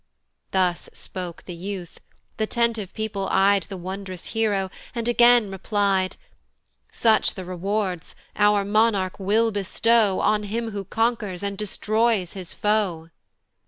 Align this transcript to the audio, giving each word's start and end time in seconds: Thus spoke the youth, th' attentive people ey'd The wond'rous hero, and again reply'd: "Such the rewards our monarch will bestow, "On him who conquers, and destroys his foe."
Thus 0.49 0.89
spoke 0.93 1.43
the 1.45 1.53
youth, 1.53 2.01
th' 2.39 2.41
attentive 2.41 2.91
people 2.91 3.29
ey'd 3.31 3.67
The 3.69 3.77
wond'rous 3.77 4.29
hero, 4.29 4.71
and 4.95 5.07
again 5.07 5.51
reply'd: 5.51 6.15
"Such 6.91 7.35
the 7.35 7.45
rewards 7.45 8.15
our 8.35 8.65
monarch 8.65 9.19
will 9.19 9.51
bestow, 9.51 10.19
"On 10.19 10.41
him 10.41 10.71
who 10.71 10.85
conquers, 10.85 11.43
and 11.43 11.55
destroys 11.55 12.33
his 12.33 12.51
foe." 12.51 13.09